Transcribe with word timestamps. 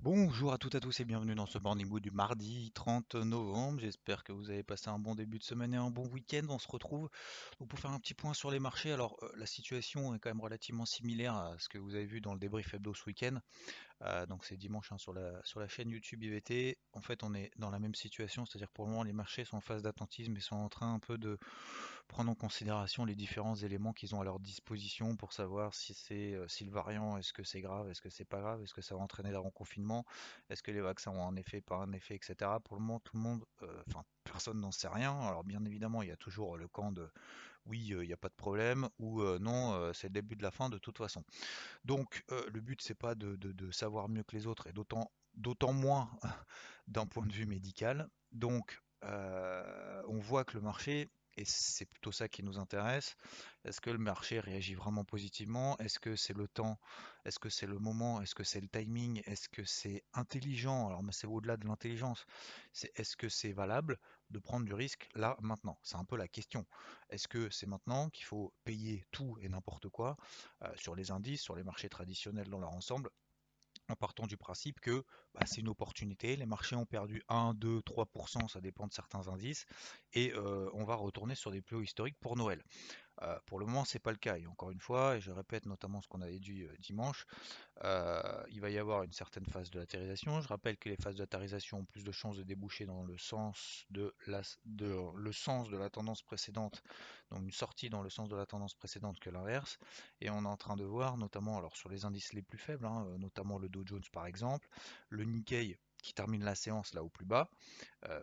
Bonjour 0.00 0.52
à 0.52 0.58
toutes 0.58 0.76
et 0.76 0.76
à 0.76 0.80
tous 0.80 1.00
et 1.00 1.04
bienvenue 1.04 1.34
dans 1.34 1.46
ce 1.46 1.58
Morning 1.58 1.88
Mood 1.88 2.00
du 2.00 2.12
mardi 2.12 2.70
30 2.72 3.16
novembre. 3.16 3.80
J'espère 3.80 4.22
que 4.22 4.30
vous 4.30 4.48
avez 4.48 4.62
passé 4.62 4.90
un 4.90 4.98
bon 5.00 5.16
début 5.16 5.40
de 5.40 5.42
semaine 5.42 5.74
et 5.74 5.76
un 5.76 5.90
bon 5.90 6.06
week-end. 6.06 6.46
On 6.50 6.60
se 6.60 6.68
retrouve 6.68 7.10
pour 7.68 7.80
faire 7.80 7.90
un 7.90 7.98
petit 7.98 8.14
point 8.14 8.32
sur 8.32 8.52
les 8.52 8.60
marchés. 8.60 8.92
Alors 8.92 9.16
euh, 9.24 9.28
la 9.36 9.44
situation 9.44 10.14
est 10.14 10.20
quand 10.20 10.30
même 10.30 10.40
relativement 10.40 10.86
similaire 10.86 11.34
à 11.34 11.58
ce 11.58 11.68
que 11.68 11.78
vous 11.78 11.96
avez 11.96 12.06
vu 12.06 12.20
dans 12.20 12.32
le 12.32 12.38
débrief 12.38 12.74
hebdo 12.74 12.94
ce 12.94 13.06
week-end. 13.06 13.40
Euh, 14.02 14.24
donc 14.26 14.44
c'est 14.44 14.56
dimanche 14.56 14.92
hein, 14.92 14.98
sur, 14.98 15.12
la, 15.12 15.32
sur 15.42 15.58
la 15.58 15.66
chaîne 15.66 15.90
YouTube 15.90 16.22
IVT. 16.22 16.78
En 16.92 17.00
fait, 17.00 17.24
on 17.24 17.34
est 17.34 17.50
dans 17.56 17.70
la 17.70 17.80
même 17.80 17.96
situation, 17.96 18.46
c'est-à-dire 18.46 18.70
pour 18.70 18.84
le 18.84 18.92
moment, 18.92 19.02
les 19.02 19.12
marchés 19.12 19.44
sont 19.44 19.56
en 19.56 19.60
phase 19.60 19.82
d'attentisme 19.82 20.36
et 20.36 20.40
sont 20.40 20.54
en 20.54 20.68
train 20.68 20.94
un 20.94 21.00
peu 21.00 21.18
de 21.18 21.38
prendre 22.08 22.30
en 22.30 22.34
considération 22.34 23.04
les 23.04 23.14
différents 23.14 23.54
éléments 23.54 23.92
qu'ils 23.92 24.14
ont 24.14 24.20
à 24.20 24.24
leur 24.24 24.40
disposition 24.40 25.16
pour 25.16 25.32
savoir 25.32 25.74
si 25.74 25.94
c'est 25.94 26.34
euh, 26.34 26.48
si 26.48 26.64
le 26.64 26.72
variant, 26.72 27.18
est-ce 27.18 27.32
que 27.32 27.44
c'est 27.44 27.60
grave, 27.60 27.88
est-ce 27.90 28.00
que 28.00 28.10
c'est 28.10 28.24
pas 28.24 28.40
grave, 28.40 28.62
est-ce 28.62 28.74
que 28.74 28.80
ça 28.80 28.96
va 28.96 29.02
entraîner 29.02 29.34
un 29.34 29.50
confinement, 29.50 30.04
est-ce 30.48 30.62
que 30.62 30.70
les 30.70 30.80
vaccins 30.80 31.12
ont 31.12 31.28
un 31.28 31.36
effet, 31.36 31.60
pas 31.60 31.76
un 31.76 31.92
effet, 31.92 32.16
etc. 32.16 32.50
Pour 32.64 32.76
le 32.76 32.82
moment, 32.82 33.00
tout 33.00 33.16
le 33.16 33.22
monde, 33.22 33.44
euh, 33.62 33.82
enfin 33.88 34.04
personne 34.24 34.58
n'en 34.60 34.72
sait 34.72 34.88
rien. 34.88 35.18
Alors 35.20 35.44
bien 35.44 35.64
évidemment, 35.64 36.02
il 36.02 36.08
y 36.08 36.12
a 36.12 36.16
toujours 36.16 36.56
le 36.56 36.66
camp 36.66 36.92
de 36.92 37.08
oui, 37.66 37.88
il 37.90 38.06
n'y 38.06 38.12
a 38.14 38.16
pas 38.16 38.30
de 38.30 38.34
problème, 38.34 38.88
ou 38.98 39.22
non, 39.40 39.92
c'est 39.92 40.06
le 40.06 40.14
début 40.14 40.36
de 40.36 40.42
la 40.42 40.50
fin 40.50 40.70
de 40.70 40.78
toute 40.78 40.96
façon. 40.96 41.22
Donc 41.84 42.24
le 42.30 42.60
but, 42.62 42.80
c'est 42.80 42.94
pas 42.94 43.14
de, 43.14 43.70
savoir 43.72 44.08
mieux 44.08 44.22
que 44.22 44.34
les 44.34 44.46
autres, 44.46 44.68
et 44.68 44.72
d'autant, 44.72 45.12
d'autant 45.34 45.74
moins 45.74 46.10
d'un 46.86 47.04
point 47.04 47.26
de 47.26 47.32
vue 47.32 47.44
médical. 47.44 48.08
Donc 48.32 48.80
on 49.02 50.18
voit 50.18 50.44
que 50.44 50.54
le 50.54 50.62
marché 50.62 51.10
et 51.38 51.44
c'est 51.44 51.84
plutôt 51.84 52.10
ça 52.10 52.28
qui 52.28 52.42
nous 52.42 52.58
intéresse. 52.58 53.16
Est-ce 53.64 53.80
que 53.80 53.90
le 53.90 53.98
marché 53.98 54.40
réagit 54.40 54.74
vraiment 54.74 55.04
positivement? 55.04 55.78
Est-ce 55.78 56.00
que 56.00 56.16
c'est 56.16 56.36
le 56.36 56.48
temps? 56.48 56.80
Est-ce 57.24 57.38
que 57.38 57.48
c'est 57.48 57.68
le 57.68 57.78
moment? 57.78 58.20
Est-ce 58.20 58.34
que 58.34 58.42
c'est 58.42 58.60
le 58.60 58.66
timing? 58.66 59.22
Est-ce 59.24 59.48
que 59.48 59.62
c'est 59.64 60.02
intelligent? 60.14 60.88
Alors, 60.88 61.02
c'est 61.12 61.28
au-delà 61.28 61.56
de 61.56 61.64
l'intelligence. 61.66 62.26
C'est 62.72 62.90
est-ce 62.98 63.16
que 63.16 63.28
c'est 63.28 63.52
valable 63.52 63.98
de 64.30 64.40
prendre 64.40 64.66
du 64.66 64.74
risque 64.74 65.08
là, 65.14 65.36
maintenant? 65.40 65.78
C'est 65.82 65.96
un 65.96 66.04
peu 66.04 66.16
la 66.16 66.26
question. 66.26 66.66
Est-ce 67.08 67.28
que 67.28 67.48
c'est 67.50 67.66
maintenant 67.66 68.10
qu'il 68.10 68.24
faut 68.24 68.52
payer 68.64 69.04
tout 69.12 69.38
et 69.40 69.48
n'importe 69.48 69.88
quoi 69.88 70.16
euh, 70.62 70.72
sur 70.74 70.96
les 70.96 71.12
indices, 71.12 71.42
sur 71.42 71.54
les 71.54 71.62
marchés 71.62 71.88
traditionnels 71.88 72.48
dans 72.48 72.58
leur 72.58 72.72
ensemble 72.72 73.10
en 73.88 73.96
partant 73.96 74.26
du 74.26 74.36
principe 74.36 74.80
que 74.80 75.04
bah, 75.34 75.40
c'est 75.46 75.60
une 75.60 75.68
opportunité, 75.68 76.36
les 76.36 76.46
marchés 76.46 76.76
ont 76.76 76.86
perdu 76.86 77.22
1, 77.28 77.54
2, 77.54 77.80
3%, 77.80 78.48
ça 78.48 78.60
dépend 78.60 78.86
de 78.86 78.92
certains 78.92 79.28
indices, 79.28 79.66
et 80.12 80.32
euh, 80.34 80.68
on 80.74 80.84
va 80.84 80.94
retourner 80.94 81.34
sur 81.34 81.50
des 81.50 81.62
plus 81.62 81.82
historiques 81.82 82.18
pour 82.20 82.36
Noël. 82.36 82.62
Euh, 83.22 83.38
pour 83.46 83.58
le 83.58 83.66
moment, 83.66 83.84
c'est 83.84 83.98
pas 83.98 84.12
le 84.12 84.16
cas. 84.16 84.36
Et 84.36 84.46
encore 84.46 84.70
une 84.70 84.80
fois, 84.80 85.16
et 85.16 85.20
je 85.20 85.30
répète 85.30 85.66
notamment 85.66 86.00
ce 86.00 86.08
qu'on 86.08 86.20
avait 86.20 86.38
dit 86.38 86.62
euh, 86.62 86.74
dimanche, 86.78 87.26
euh, 87.84 88.42
il 88.50 88.60
va 88.60 88.70
y 88.70 88.78
avoir 88.78 89.02
une 89.02 89.12
certaine 89.12 89.46
phase 89.46 89.70
de 89.70 89.78
latérisation. 89.78 90.40
Je 90.40 90.48
rappelle 90.48 90.76
que 90.76 90.88
les 90.88 90.96
phases 90.96 91.16
de 91.16 91.22
latérisation 91.22 91.78
ont 91.78 91.84
plus 91.84 92.04
de 92.04 92.12
chances 92.12 92.36
de 92.36 92.42
déboucher 92.42 92.86
dans 92.86 93.02
le 93.02 93.18
sens 93.18 93.84
de 93.90 94.14
la, 94.26 94.42
le 94.66 95.32
sens 95.32 95.68
de 95.68 95.76
la 95.76 95.90
tendance 95.90 96.22
précédente, 96.22 96.82
donc 97.30 97.42
une 97.42 97.52
sortie 97.52 97.90
dans 97.90 98.02
le 98.02 98.10
sens 98.10 98.28
de 98.28 98.36
la 98.36 98.46
tendance 98.46 98.74
précédente 98.74 99.18
que 99.18 99.30
l'inverse. 99.30 99.78
Et 100.20 100.30
on 100.30 100.44
est 100.44 100.46
en 100.46 100.56
train 100.56 100.76
de 100.76 100.84
voir, 100.84 101.16
notamment 101.16 101.58
alors 101.58 101.76
sur 101.76 101.88
les 101.88 102.04
indices 102.04 102.32
les 102.32 102.42
plus 102.42 102.58
faibles, 102.58 102.86
hein, 102.86 103.06
notamment 103.18 103.58
le 103.58 103.68
Dow 103.68 103.82
Jones 103.84 104.04
par 104.12 104.26
exemple, 104.26 104.68
le 105.08 105.24
Nikkei 105.24 105.78
qui 106.02 106.14
termine 106.14 106.44
la 106.44 106.54
séance 106.54 106.94
là 106.94 107.02
au 107.02 107.08
plus 107.08 107.24
bas, 107.24 107.50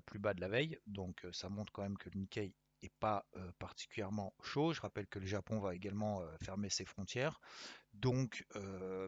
plus 0.05 0.17
bas 0.17 0.34
de 0.34 0.39
la 0.39 0.47
veille. 0.47 0.79
Donc 0.88 1.25
ça 1.34 1.50
montre 1.50 1.73
quand 1.73 1.81
même 1.81 1.97
que 1.97 2.09
le 2.09 2.19
Nikkei 2.22 2.53
pas 3.00 3.25
particulièrement 3.59 4.34
chaud. 4.44 4.73
Je 4.73 4.81
rappelle 4.81 5.07
que 5.07 5.19
le 5.19 5.25
Japon 5.25 5.59
va 5.59 5.75
également 5.75 6.22
fermer 6.41 6.69
ses 6.69 6.85
frontières. 6.85 7.40
Donc, 7.94 8.46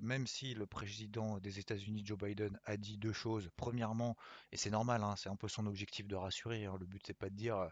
même 0.02 0.28
si 0.28 0.54
le 0.54 0.66
président 0.66 1.40
des 1.40 1.60
États-Unis, 1.60 2.06
Joe 2.06 2.18
Biden, 2.18 2.60
a 2.66 2.78
dit 2.78 2.98
deux 2.98 3.14
choses, 3.14 3.50
premièrement, 3.58 4.16
et 4.52 4.58
c'est 4.58 4.70
normal, 4.70 5.04
hein, 5.04 5.16
c'est 5.18 5.30
un 5.30 5.36
peu 5.36 5.48
son 5.48 5.66
objectif 5.68 6.08
de 6.08 6.16
rassurer, 6.16 6.66
hein, 6.66 6.78
le 6.80 6.86
but 6.86 7.04
c'est 7.06 7.14
pas 7.14 7.30
de 7.30 7.36
dire 7.36 7.70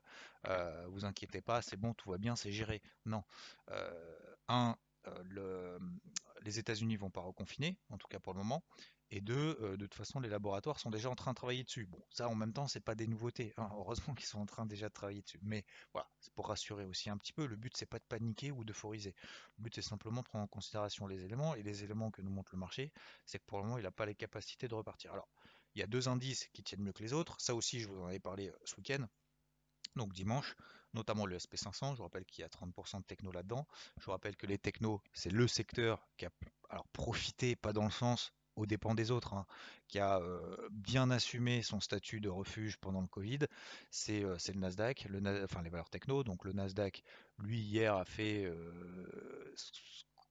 vous 0.90 1.06
inquiétez 1.06 1.42
pas, 1.42 1.62
c'est 1.62 1.78
bon, 1.78 1.94
tout 1.94 2.10
va 2.10 2.18
bien, 2.18 2.36
c'est 2.36 2.52
géré. 2.52 2.82
Non. 3.06 3.24
un, 4.48 4.76
le, 5.30 5.80
les 6.44 6.60
États-Unis 6.60 6.98
vont 6.98 7.10
pas 7.12 7.22
reconfiner, 7.22 7.78
en 7.90 7.98
tout 7.98 8.08
cas 8.08 8.20
pour 8.20 8.34
le 8.34 8.40
moment. 8.40 8.64
Et 9.12 9.22
deux, 9.22 9.58
euh, 9.62 9.78
de 9.78 9.86
toute 9.86 9.94
façon, 9.94 10.20
les 10.20 10.30
laboratoires 10.30 10.80
sont 10.80 10.90
déjà 10.90 11.10
en 11.10 11.16
train 11.16 11.32
de 11.32 11.36
travailler 11.36 11.64
dessus. 11.64 11.86
Bon, 11.86 12.02
ça 12.10 12.28
en 12.28 12.36
même 12.36 12.54
temps, 12.54 12.68
c'est 12.68 12.80
pas 12.80 12.96
des 12.96 13.08
nouveautés. 13.08 13.54
Hein. 13.58 13.70
Heureusement 13.78 14.16
qu'ils 14.16 14.26
sont 14.26 14.40
en 14.40 14.46
train 14.46 14.66
déjà 14.66 14.90
de 14.90 14.94
travailler 14.94 15.22
dessus. 15.22 15.40
Mais 15.44 15.64
voilà, 15.94 16.10
c'est 16.20 16.34
pour 16.34 16.48
rassurer 16.48 16.86
aussi 16.86 17.10
un 17.10 17.18
petit 17.18 17.34
peu. 17.34 17.46
Le 17.46 17.56
but, 17.56 17.76
c'est 17.78 17.86
pas 17.86 18.00
de 18.00 18.06
paniquer 18.10 18.52
ou 18.52 18.64
d'euphoriser. 18.64 19.16
Le 19.58 19.64
but, 19.64 19.76
c'est 19.76 19.82
simplement 19.82 20.22
de 20.22 20.28
prendre 20.28 20.44
en 20.44 20.48
considération 20.48 21.08
les 21.08 21.24
éléments. 21.24 21.56
Et 21.56 21.64
les 21.64 21.84
éléments 21.84 22.10
que 22.12 22.22
nous 22.22 22.32
montre 22.32 22.52
le 22.54 22.60
marché, 22.60 22.92
c'est 23.26 23.40
que 23.40 23.46
pour 23.46 23.60
le 23.60 23.66
moment, 23.66 23.78
il 23.78 23.84
n'a 23.84 23.92
pas 23.92 24.06
les 24.06 24.16
capacités 24.16 24.68
de 24.68 24.74
repartir. 24.74 25.14
Alors, 25.14 25.30
il 25.76 25.80
y 25.80 25.84
a 25.84 25.88
deux 25.88 26.08
indices 26.08 26.48
qui 26.54 26.64
tiennent 26.64 26.82
mieux 26.82 26.94
que 26.94 27.04
les 27.04 27.14
autres. 27.14 27.40
Ça 27.40 27.54
aussi, 27.54 27.80
je 27.82 27.88
vous 27.88 28.02
en 28.02 28.08
avais 28.08 28.20
parlé 28.20 28.50
euh, 28.50 28.58
ce 28.64 28.76
week-end. 28.78 29.06
Donc 29.96 30.14
dimanche, 30.14 30.56
notamment 30.94 31.26
le 31.26 31.38
SP500. 31.38 31.92
Je 31.92 31.98
vous 31.98 32.04
rappelle 32.04 32.26
qu'il 32.26 32.42
y 32.42 32.46
a 32.46 32.50
30% 32.50 33.00
de 33.00 33.06
techno 33.06 33.32
là-dedans. 33.32 33.68
Je 34.00 34.06
vous 34.06 34.12
rappelle 34.12 34.36
que 34.36 34.48
les 34.48 34.58
technos, 34.58 35.02
c'est 35.14 35.32
le 35.32 35.48
secteur 35.48 36.06
qui 36.18 36.26
a 36.26 36.32
alors 36.70 36.88
profité, 36.88 37.56
pas 37.56 37.72
dans 37.72 37.86
le 37.86 37.92
sens 37.92 38.34
aux 38.56 38.66
dépens 38.66 38.96
des 38.96 39.12
autres, 39.12 39.34
hein, 39.34 39.46
qui 39.88 40.00
a 40.00 40.22
bien 40.72 41.12
assumé 41.12 41.62
son 41.62 41.80
statut 41.80 42.20
de 42.20 42.30
refuge 42.30 42.78
pendant 42.78 43.02
le 43.02 43.08
Covid, 43.08 43.40
c'est 43.90 44.22
le 44.22 44.60
Nasdaq, 44.60 45.06
le, 45.10 45.44
enfin 45.44 45.62
les 45.62 45.70
valeurs 45.70 45.90
techno. 45.90 46.24
Donc 46.24 46.46
le 46.46 46.54
Nasdaq, 46.54 47.04
lui, 47.40 47.60
hier, 47.60 47.96
a 47.96 48.06
fait 48.06 48.52
ce 49.56 49.72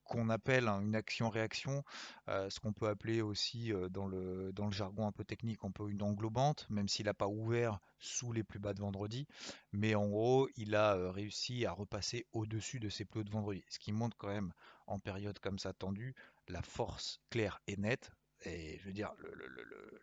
qu'on 0.04 0.28
appelle 0.28 0.68
hein, 0.68 0.80
une 0.82 0.94
action-réaction, 0.94 1.82
ce 2.28 2.60
qu'on 2.60 2.72
peut 2.72 2.88
appeler 2.88 3.22
aussi 3.22 3.72
dans, 3.90 4.06
le, 4.06 4.52
dans 4.52 4.66
le 4.66 4.72
jargon 4.72 5.06
un 5.06 5.12
peu 5.12 5.24
technique, 5.24 5.64
on 5.64 5.72
peut 5.72 5.88
une 5.90 6.02
englobante, 6.02 6.66
même 6.68 6.88
s'il 6.88 7.06
n'a 7.06 7.14
pas 7.14 7.28
ouvert 7.28 7.78
sous 7.98 8.32
les 8.32 8.44
plus 8.44 8.58
bas 8.58 8.74
de 8.74 8.80
vendredi. 8.80 9.26
Mais 9.72 9.94
en 9.94 10.08
gros, 10.08 10.48
il 10.56 10.74
a 10.74 11.10
réussi 11.10 11.64
à 11.64 11.72
repasser 11.72 12.26
au-dessus 12.32 12.80
de 12.80 12.88
ses 12.88 13.04
plus 13.04 13.20
hauts 13.20 13.24
de 13.24 13.30
vendredi. 13.30 13.64
Ce 13.68 13.78
qui 13.78 13.92
montre 13.92 14.16
quand 14.18 14.28
même, 14.28 14.52
en 14.86 14.98
période 14.98 15.38
comme 15.38 15.58
ça 15.58 15.72
tendue, 15.72 16.14
la 16.48 16.62
force 16.62 17.20
claire 17.30 17.60
et 17.66 17.76
nette. 17.76 18.10
Et 18.46 18.78
je 18.78 18.86
veux 18.86 18.92
dire, 18.92 19.12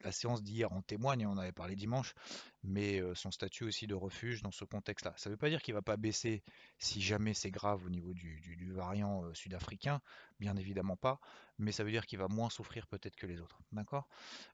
la 0.04 0.12
séance 0.12 0.44
d'hier 0.44 0.72
en 0.72 0.82
témoigne, 0.82 1.26
on 1.28 1.38
avait 1.38 1.52
parlé 1.52 1.76
dimanche, 1.76 2.16
mais 2.64 3.00
euh, 3.00 3.16
son 3.16 3.32
statut 3.32 3.64
aussi 3.64 3.88
de 3.88 3.96
refuge 3.96 4.42
dans 4.42 4.52
ce 4.52 4.66
contexte-là. 4.66 5.14
Ça 5.18 5.30
ne 5.30 5.34
veut 5.34 5.38
pas 5.38 5.50
dire 5.50 5.62
qu'il 5.62 5.74
ne 5.74 5.78
va 5.78 5.82
pas 5.82 5.98
baisser 5.98 6.44
si 6.80 7.02
jamais 7.02 7.34
c'est 7.34 7.52
grave 7.52 7.86
au 7.86 7.90
niveau 7.90 8.14
du, 8.14 8.40
variant 8.74 9.24
euh, 9.24 9.34
sud-africain, 9.34 10.02
bien 10.40 10.56
évidemment 10.56 10.96
pas, 10.96 11.20
mais 11.60 11.72
ça 11.72 11.84
veut 11.84 11.92
dire 11.92 12.06
qu'il 12.06 12.20
va 12.20 12.28
moins 12.28 12.50
souffrir 12.50 12.88
peut-être 12.88 13.16
que 13.16 13.28
les 13.28 13.42
autres. 13.42 13.60
D'accord? 13.72 14.08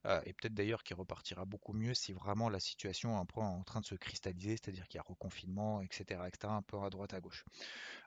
Euh, 0.06 0.22
Et 0.26 0.34
peut-être 0.34 0.54
d'ailleurs 0.54 0.84
qu'il 0.84 0.96
repartira 0.96 1.46
beaucoup 1.46 1.74
mieux 1.74 1.94
si 1.94 2.14
vraiment 2.14 2.50
la 2.50 2.60
situation 2.60 3.16
est 3.18 3.22
un 3.22 3.26
peu 3.26 3.40
en 3.40 3.64
train 3.64 3.82
de 3.82 3.86
se 3.86 3.96
cristalliser, 3.96 4.52
c'est-à-dire 4.52 4.88
qu'il 4.88 4.98
y 4.98 5.00
a 5.00 5.04
reconfinement, 5.04 5.82
etc., 5.82 6.22
etc., 6.28 6.54
un 6.54 6.62
peu 6.62 6.82
à 6.82 6.90
droite, 6.90 7.14
à 7.14 7.20
gauche. 7.20 7.46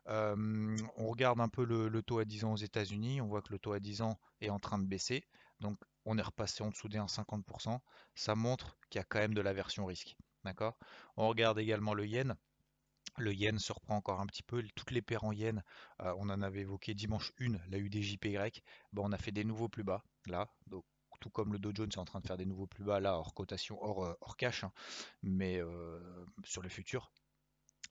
on 0.06 1.08
regarde 1.08 1.40
un 1.40 1.48
peu 1.48 1.64
le, 1.64 2.02
taux 2.02 2.18
à 2.18 2.24
10 2.24 2.44
ans 2.44 2.52
aux 2.52 2.56
États-Unis, 2.56 3.20
on 3.20 3.26
voit 3.26 3.42
que 3.42 3.52
le 3.52 3.58
taux 3.58 3.72
à 3.72 3.80
10 3.80 4.02
ans 4.02 4.18
est 4.40 4.50
en 4.50 4.58
train 4.58 4.78
de 4.78 4.86
baisser. 4.86 5.24
Donc 5.60 5.78
on 6.04 6.18
est 6.18 6.22
repassé 6.22 6.62
en 6.62 6.70
dessous 6.70 6.88
des 6.88 6.98
1,50%. 6.98 7.80
Ça 8.14 8.34
montre 8.34 8.76
qu'il 8.88 8.98
y 8.98 9.02
a 9.02 9.04
quand 9.04 9.18
même 9.18 9.34
de 9.34 9.40
la 9.40 9.52
version 9.52 9.86
risque. 9.86 10.16
D'accord? 10.44 10.78
On 11.16 11.28
regarde 11.28 11.58
également 11.58 11.94
le 11.94 12.06
yen. 12.06 12.36
Le 13.18 13.34
yen 13.34 13.58
se 13.58 13.72
reprend 13.72 13.96
encore 13.96 14.20
un 14.20 14.26
petit 14.26 14.42
peu. 14.42 14.62
Toutes 14.74 14.92
les 14.92 15.02
paires 15.02 15.24
en 15.24 15.32
yen, 15.32 15.62
euh, 16.00 16.14
on 16.18 16.30
en 16.30 16.42
avait 16.42 16.60
évoqué 16.60 16.94
dimanche 16.94 17.32
1, 17.40 17.58
la 17.68 17.78
UDJPY. 17.78 18.62
On 18.96 19.12
a 19.12 19.18
fait 19.18 19.32
des 19.32 19.44
nouveaux 19.44 19.68
plus 19.68 19.84
bas, 19.84 20.02
là. 20.26 20.48
Tout 21.20 21.28
comme 21.28 21.52
le 21.52 21.58
Dow 21.58 21.72
Jones 21.74 21.90
est 21.92 21.98
en 21.98 22.06
train 22.06 22.20
de 22.20 22.26
faire 22.26 22.38
des 22.38 22.46
nouveaux 22.46 22.66
plus 22.66 22.82
bas, 22.82 22.98
là, 22.98 23.18
hors 23.18 23.34
cotation, 23.34 23.82
hors, 23.82 24.04
euh, 24.04 24.14
cash, 24.38 24.64
hein. 24.64 24.72
mais 25.22 25.60
euh, 25.60 26.00
sur 26.44 26.62
le 26.62 26.70
futur. 26.70 27.12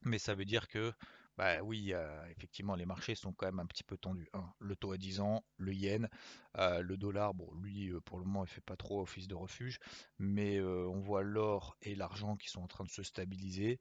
Mais 0.02 0.18
ça 0.18 0.34
veut 0.34 0.44
dire 0.44 0.66
que 0.66 0.92
bah 1.36 1.62
oui, 1.62 1.92
effectivement, 2.30 2.74
les 2.74 2.86
marchés 2.86 3.14
sont 3.14 3.32
quand 3.32 3.46
même 3.46 3.60
un 3.60 3.66
petit 3.66 3.84
peu 3.84 3.96
tendus. 3.96 4.28
Hein. 4.34 4.52
Le 4.58 4.76
taux 4.76 4.92
à 4.92 4.98
10 4.98 5.20
ans, 5.20 5.42
le 5.56 5.72
yen, 5.72 6.08
le 6.56 6.96
dollar, 6.96 7.32
bon, 7.32 7.50
lui, 7.54 7.92
pour 8.04 8.18
le 8.18 8.24
moment, 8.24 8.44
il 8.44 8.48
fait 8.48 8.60
pas 8.60 8.76
trop 8.76 9.00
office 9.00 9.26
de 9.26 9.34
refuge, 9.34 9.78
mais 10.18 10.60
on 10.60 11.00
voit 11.00 11.22
l'or 11.22 11.76
et 11.80 11.94
l'argent 11.94 12.36
qui 12.36 12.50
sont 12.50 12.60
en 12.60 12.68
train 12.68 12.84
de 12.84 12.90
se 12.90 13.02
stabiliser. 13.02 13.80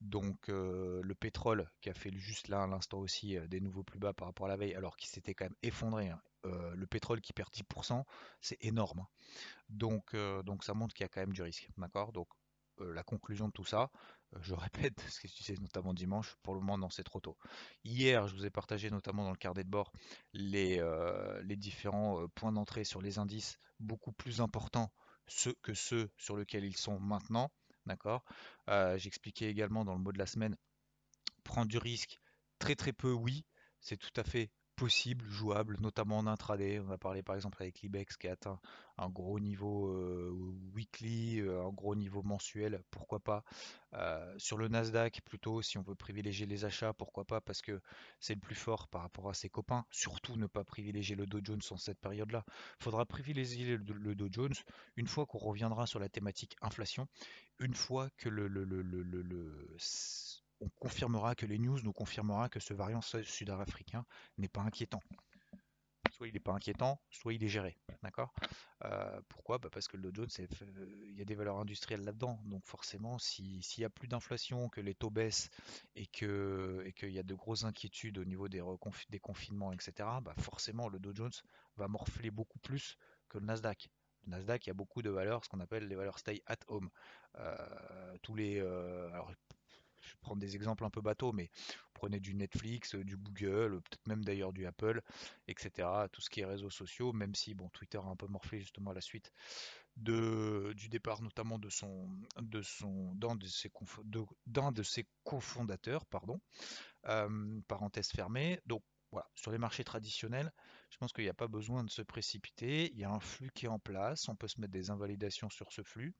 Donc, 0.00 0.48
le 0.48 1.14
pétrole 1.14 1.68
qui 1.82 1.90
a 1.90 1.94
fait 1.94 2.12
juste 2.16 2.48
là 2.48 2.62
à 2.62 2.66
l'instant 2.66 2.98
aussi 2.98 3.36
des 3.48 3.60
nouveaux 3.60 3.84
plus 3.84 3.98
bas 3.98 4.14
par 4.14 4.28
rapport 4.28 4.46
à 4.46 4.48
la 4.48 4.56
veille, 4.56 4.74
alors 4.74 4.96
qu'il 4.96 5.10
s'était 5.10 5.34
quand 5.34 5.44
même 5.44 5.56
effondré. 5.62 6.08
Hein. 6.08 6.20
le 6.44 6.86
pétrole 6.86 7.20
qui 7.20 7.32
perd 7.32 7.50
10%, 7.52 8.02
c'est 8.40 8.62
énorme. 8.64 9.00
Hein. 9.00 9.08
Donc, 9.68 10.16
donc 10.44 10.64
ça 10.64 10.72
montre 10.72 10.94
qu'il 10.94 11.04
y 11.04 11.06
a 11.06 11.08
quand 11.08 11.20
même 11.20 11.32
du 11.32 11.42
risque. 11.42 11.68
D'accord? 11.76 12.12
Donc 12.12 12.28
la 12.80 13.02
conclusion 13.02 13.48
de 13.48 13.52
tout 13.52 13.64
ça, 13.64 13.90
je 14.40 14.54
répète 14.94 15.00
ce 15.08 15.20
que 15.20 15.28
je 15.28 15.34
disais 15.34 15.54
notamment 15.60 15.94
dimanche, 15.94 16.36
pour 16.42 16.54
le 16.54 16.60
moment 16.60 16.78
non 16.78 16.90
c'est 16.90 17.04
trop 17.04 17.20
tôt. 17.20 17.36
Hier 17.84 18.26
je 18.28 18.34
vous 18.34 18.46
ai 18.46 18.50
partagé 18.50 18.90
notamment 18.90 19.24
dans 19.24 19.30
le 19.30 19.36
carnet 19.36 19.64
de 19.64 19.70
bord 19.70 19.92
les, 20.32 20.82
les 21.42 21.56
différents 21.56 22.26
points 22.34 22.52
d'entrée 22.52 22.84
sur 22.84 23.00
les 23.00 23.18
indices 23.18 23.58
beaucoup 23.80 24.12
plus 24.12 24.40
importants 24.40 24.92
que 25.62 25.74
ceux 25.74 26.10
sur 26.16 26.36
lesquels 26.36 26.64
ils 26.64 26.76
sont 26.76 26.98
maintenant. 27.00 27.50
D'accord? 27.86 28.24
J'expliquais 28.96 29.50
également 29.50 29.84
dans 29.84 29.94
le 29.94 30.00
mot 30.00 30.12
de 30.12 30.18
la 30.18 30.26
semaine, 30.26 30.56
prendre 31.42 31.68
du 31.68 31.78
risque, 31.78 32.20
très 32.58 32.74
très 32.74 32.92
peu 32.92 33.12
oui, 33.12 33.44
c'est 33.80 33.96
tout 33.98 34.12
à 34.16 34.24
fait 34.24 34.50
possible, 34.76 35.24
jouable, 35.28 35.76
notamment 35.80 36.18
en 36.18 36.26
intraday. 36.26 36.80
On 36.80 36.90
a 36.90 36.98
parlé 36.98 37.22
par 37.22 37.36
exemple 37.36 37.62
avec 37.62 37.80
l'IBEX 37.80 38.16
qui 38.16 38.28
a 38.28 38.32
atteint 38.32 38.60
un 38.98 39.08
gros 39.08 39.40
niveau 39.40 39.88
euh, 39.88 40.30
weekly, 40.74 41.40
euh, 41.40 41.64
un 41.64 41.72
gros 41.72 41.94
niveau 41.94 42.22
mensuel, 42.22 42.82
pourquoi 42.90 43.20
pas. 43.20 43.44
Euh, 43.94 44.34
sur 44.38 44.56
le 44.56 44.68
Nasdaq, 44.68 45.20
plutôt, 45.24 45.62
si 45.62 45.78
on 45.78 45.82
veut 45.82 45.94
privilégier 45.94 46.46
les 46.46 46.64
achats, 46.64 46.92
pourquoi 46.92 47.24
pas, 47.24 47.40
parce 47.40 47.62
que 47.62 47.80
c'est 48.20 48.34
le 48.34 48.40
plus 48.40 48.54
fort 48.54 48.88
par 48.88 49.02
rapport 49.02 49.28
à 49.28 49.34
ses 49.34 49.48
copains. 49.48 49.84
Surtout 49.90 50.36
ne 50.36 50.46
pas 50.46 50.64
privilégier 50.64 51.16
le 51.16 51.26
Dow 51.26 51.40
Jones 51.42 51.62
en 51.70 51.76
cette 51.76 52.00
période-là. 52.00 52.44
Il 52.80 52.84
faudra 52.84 53.06
privilégier 53.06 53.76
le, 53.76 54.14
Dow 54.14 54.28
Jones 54.30 54.54
une 54.96 55.06
fois 55.06 55.26
qu'on 55.26 55.38
reviendra 55.38 55.86
sur 55.86 56.00
la 56.00 56.08
thématique 56.08 56.56
inflation, 56.60 57.08
une 57.58 57.74
fois 57.74 58.10
que 58.16 58.28
le, 58.28 58.48
le 58.48 58.64
on 60.64 60.68
confirmera 60.80 61.34
que 61.34 61.44
les 61.46 61.58
news 61.58 61.78
nous 61.82 61.92
confirmera 61.92 62.48
que 62.48 62.58
ce 62.58 62.72
variant 62.72 63.02
sud-africain 63.02 64.06
n'est 64.38 64.48
pas 64.48 64.62
inquiétant. 64.62 65.02
Soit 66.10 66.28
il 66.28 66.34
n'est 66.34 66.40
pas 66.40 66.52
inquiétant, 66.52 67.00
soit 67.10 67.34
il 67.34 67.42
est 67.42 67.48
géré. 67.48 67.76
D'accord? 68.02 68.32
Euh, 68.84 69.20
Pourquoi? 69.28 69.58
Bah, 69.58 69.68
Parce 69.70 69.88
que 69.88 69.96
le 69.96 70.12
Dow 70.12 70.26
Jones, 70.28 70.46
euh, 70.62 70.86
il 71.08 71.16
y 71.16 71.20
a 71.20 71.24
des 71.24 71.34
valeurs 71.34 71.58
industrielles 71.58 72.02
là-dedans. 72.02 72.40
Donc 72.44 72.64
forcément, 72.64 73.18
s'il 73.18 73.62
y 73.78 73.84
a 73.84 73.90
plus 73.90 74.06
d'inflation, 74.08 74.68
que 74.68 74.80
les 74.80 74.94
taux 74.94 75.10
baissent 75.10 75.50
et 75.96 76.06
qu'il 76.06 76.28
et 76.84 77.10
y 77.10 77.18
a 77.18 77.22
de 77.22 77.34
grosses 77.34 77.64
inquiétudes 77.64 78.18
au 78.18 78.24
niveau 78.24 78.48
des, 78.48 78.62
des 79.10 79.20
confinements, 79.20 79.72
etc., 79.72 79.92
bah 80.22 80.34
forcément, 80.38 80.88
le 80.88 80.98
Dow 80.98 81.14
Jones 81.14 81.32
va 81.76 81.88
morfler 81.88 82.30
beaucoup 82.30 82.58
plus 82.60 82.96
que 83.28 83.38
le 83.38 83.46
Nasdaq. 83.46 83.90
Le 84.24 84.30
Nasdaq, 84.30 84.66
il 84.66 84.68
y 84.68 84.70
a 84.70 84.74
beaucoup 84.74 85.02
de 85.02 85.10
valeurs, 85.10 85.44
ce 85.44 85.48
qu'on 85.48 85.60
appelle 85.60 85.88
les 85.88 85.96
valeurs 85.96 86.18
stay 86.18 86.42
at 86.46 86.58
home. 86.68 86.90
Euh, 87.36 88.16
tous 88.22 88.36
les, 88.36 88.60
je 90.04 90.12
vais 90.12 90.18
prendre 90.20 90.40
des 90.40 90.54
exemples 90.56 90.84
un 90.84 90.90
peu 90.90 91.00
bateaux, 91.00 91.32
mais 91.32 91.50
prenez 91.94 92.20
du 92.20 92.34
Netflix, 92.34 92.94
euh, 92.94 93.04
du 93.04 93.16
Google, 93.16 93.80
peut-être 93.82 94.06
même 94.06 94.24
d'ailleurs 94.24 94.52
du 94.52 94.66
Apple, 94.66 95.00
etc. 95.48 95.88
Tout 96.12 96.20
ce 96.20 96.30
qui 96.30 96.40
est 96.40 96.44
réseaux 96.44 96.70
sociaux, 96.70 97.12
même 97.12 97.34
si 97.34 97.54
bon, 97.54 97.68
Twitter 97.70 97.98
a 97.98 98.06
un 98.08 98.16
peu 98.16 98.26
morflé 98.26 98.60
justement 98.60 98.90
à 98.90 98.94
la 98.94 99.00
suite 99.00 99.32
de, 99.96 100.72
du 100.76 100.88
départ 100.88 101.22
notamment 101.22 101.58
de 101.58 101.68
son, 101.70 102.08
de 102.40 102.62
son, 102.62 103.14
d'un 103.14 103.36
de 103.36 103.46
ses, 103.46 103.70
de 104.04 104.82
ses 104.82 105.06
cofondateurs, 105.22 106.04
pardon, 106.06 106.40
euh, 107.06 107.60
parenthèse 107.68 108.08
fermée. 108.08 108.60
Donc 108.66 108.82
sur 109.34 109.50
les 109.50 109.58
marchés 109.58 109.84
traditionnels, 109.84 110.52
je 110.90 110.98
pense 110.98 111.12
qu'il 111.12 111.24
n'y 111.24 111.30
a 111.30 111.34
pas 111.34 111.48
besoin 111.48 111.82
de 111.82 111.90
se 111.90 112.02
précipiter. 112.02 112.92
Il 112.92 112.98
y 112.98 113.04
a 113.04 113.10
un 113.10 113.18
flux 113.18 113.50
qui 113.52 113.66
est 113.66 113.68
en 113.68 113.80
place. 113.80 114.28
On 114.28 114.36
peut 114.36 114.46
se 114.46 114.60
mettre 114.60 114.72
des 114.72 114.90
invalidations 114.90 115.50
sur 115.50 115.72
ce 115.72 115.82
flux, 115.82 116.14